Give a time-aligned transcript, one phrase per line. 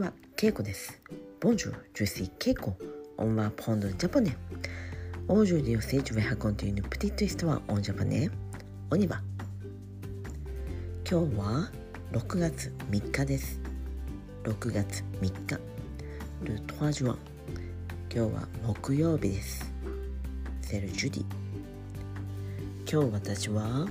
[0.00, 1.00] は、ケイコです。
[1.40, 2.76] Bonjour、je suis ケイコ、
[3.16, 9.22] on apprend japonais。Aujourd'hui aussi je vais continue、petite histoire en japonais。On y va。
[11.10, 11.70] 今日は
[12.12, 13.58] 6月3日です。
[14.44, 15.58] 6月3日。
[16.42, 17.18] Le trois juin。
[18.14, 19.72] 今日は木曜日です。
[20.60, 21.24] C'est le jeudi。
[22.92, 23.88] 今日私は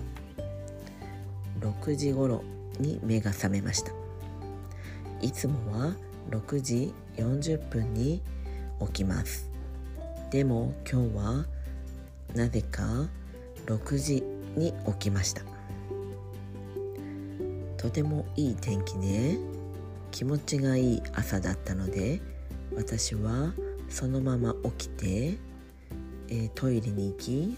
[1.62, 2.43] 6時ごろ
[2.79, 4.04] に目が覚めました。
[5.25, 5.96] いつもは
[6.29, 8.21] 6時40分に
[8.79, 9.50] 起きます。
[10.29, 11.46] でも今日は
[12.36, 12.84] なぜか
[13.65, 14.24] 6時
[14.56, 15.42] に起きました。
[17.75, 19.39] とてもいい天気で
[20.11, 22.21] 気持ちがいい朝だったので
[22.76, 23.51] 私は
[23.89, 25.39] そのまま起きて、
[26.28, 27.57] えートイレに行き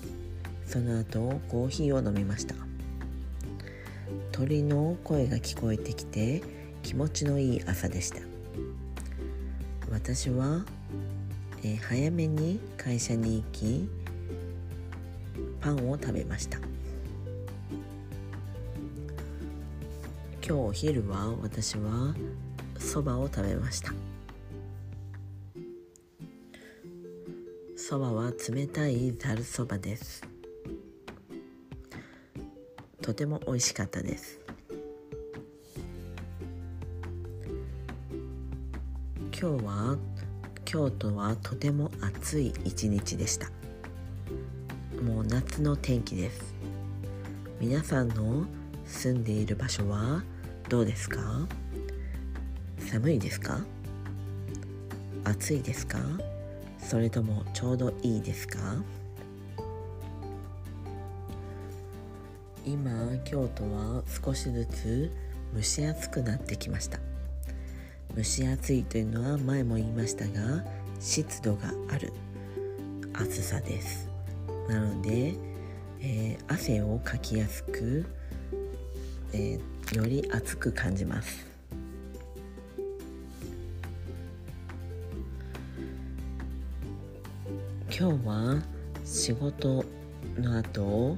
[0.65, 2.55] その後コーヒーを飲みました。
[4.31, 6.56] 鳥の声が聞こえてきて
[6.87, 8.19] 気持ちのいい朝でした。
[9.91, 10.63] 私は、
[11.61, 13.89] えー早めに会社に行き
[15.59, 16.59] パンを食べました。
[20.41, 22.15] 今日お昼は私は
[22.79, 23.91] そばを食べました。
[27.75, 30.23] そばは冷たいざるそばです。
[33.01, 34.46] とても美味しかったです。
[39.39, 39.97] 今日は
[40.65, 43.51] 京都はとても暑い一日でした。
[44.99, 46.55] もう夏の天気です。
[47.61, 48.47] 皆さんの
[48.87, 50.23] 住んでいる場所は
[50.69, 51.19] どうですか？
[52.79, 53.59] 寒いですか？
[55.23, 55.99] 暑いですか？
[56.79, 58.57] それともちょうどいいですか？
[62.65, 62.91] 今
[63.23, 65.11] 京都は少しずつ
[65.55, 66.97] 蒸し暑くなってきました。
[68.17, 70.63] 蒸し暑いというのは前も言いましたが
[70.99, 72.11] 湿度がある。
[73.13, 74.09] 暑さです。
[74.67, 75.35] なので、
[76.01, 78.05] えー汗をかきやすく、
[79.33, 81.45] えーより暑く感じます。
[87.95, 88.61] 今日は
[89.05, 89.85] 仕事
[90.39, 91.17] の後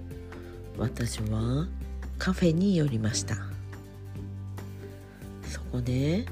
[0.77, 1.65] 私は
[2.17, 3.37] カフェに寄りました。
[5.47, 6.25] そこで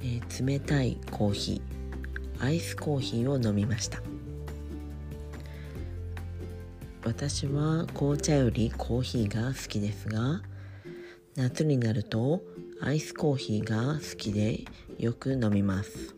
[0.00, 4.00] えー冷たいコーヒーアイスコーヒーを飲みました。
[7.04, 10.42] 私は紅茶よりコーヒーが好きですが
[11.36, 12.42] 夏になると
[12.80, 14.64] アイスコーヒーが好きで
[14.98, 16.14] よく飲みます。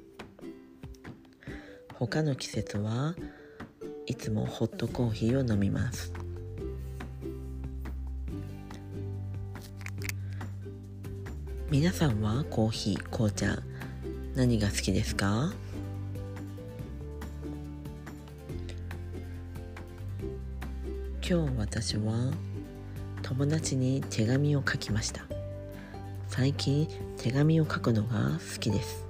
[1.94, 3.14] 他の季節は
[4.06, 6.12] いつもホットコーヒーを飲みます。
[11.70, 13.58] 皆さんはコーヒー紅茶
[14.34, 15.52] 何が好きですか？
[21.24, 22.32] 今日私は
[23.22, 25.22] 友達に手紙を書きました。
[26.26, 29.06] 最近手紙を書くのが好きです。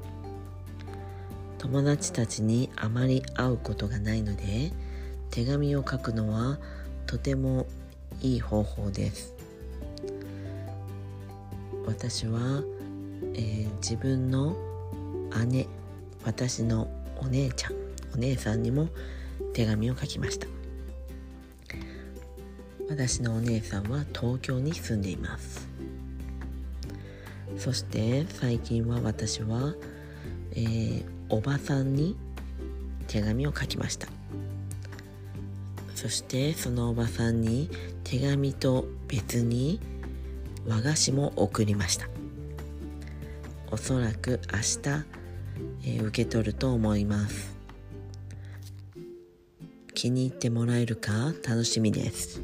[1.57, 4.71] 友達たちにあまり会うことがないので
[5.31, 6.59] 手紙を書くのは
[7.07, 7.67] とても
[8.21, 9.40] いい方法です。
[11.91, 12.63] 私は、
[13.35, 14.55] えー自分の
[15.49, 15.67] 姉
[16.25, 17.73] 私のお姉ちゃん
[18.15, 18.89] お姉さんにも
[19.55, 20.47] 手紙を書きました。
[22.89, 25.67] 私のお姉さんは東京に住んでいます。
[27.57, 29.75] そして最近は私は、
[30.53, 32.17] えーおばさんに
[33.07, 34.07] 手紙を書きました。
[35.95, 37.69] そしてそのおばさんに
[38.05, 39.81] 手紙と別に
[40.67, 42.09] 和菓子も送りました。
[43.71, 44.79] おそらく明日、
[45.85, 47.57] えー、受け取ると思います。
[49.95, 51.33] 気に入ってもらえるか？
[51.47, 52.41] 楽しみです。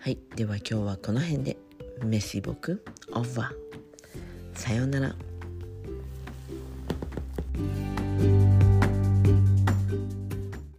[0.00, 1.56] はいでは今日はこの辺で。
[2.04, 5.16] メシ僕オーバーさようなら。